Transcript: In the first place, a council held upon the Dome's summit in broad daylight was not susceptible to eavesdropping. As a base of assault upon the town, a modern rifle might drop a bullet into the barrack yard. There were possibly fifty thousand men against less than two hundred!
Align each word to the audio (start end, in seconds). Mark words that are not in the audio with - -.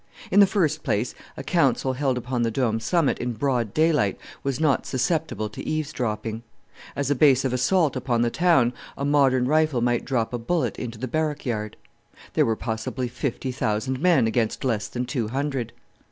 In 0.31 0.39
the 0.39 0.47
first 0.47 0.81
place, 0.81 1.13
a 1.37 1.43
council 1.43 1.93
held 1.93 2.17
upon 2.17 2.41
the 2.41 2.49
Dome's 2.49 2.83
summit 2.83 3.19
in 3.19 3.33
broad 3.33 3.71
daylight 3.71 4.17
was 4.41 4.59
not 4.59 4.87
susceptible 4.87 5.47
to 5.49 5.61
eavesdropping. 5.63 6.41
As 6.95 7.11
a 7.11 7.15
base 7.15 7.45
of 7.45 7.53
assault 7.53 7.95
upon 7.95 8.23
the 8.23 8.31
town, 8.31 8.73
a 8.97 9.05
modern 9.05 9.45
rifle 9.45 9.79
might 9.79 10.03
drop 10.03 10.33
a 10.33 10.39
bullet 10.39 10.79
into 10.79 10.97
the 10.97 11.07
barrack 11.07 11.45
yard. 11.45 11.77
There 12.33 12.47
were 12.47 12.55
possibly 12.55 13.07
fifty 13.09 13.51
thousand 13.51 13.99
men 14.01 14.25
against 14.25 14.65
less 14.65 14.87
than 14.87 15.05
two 15.05 15.27
hundred! 15.27 15.71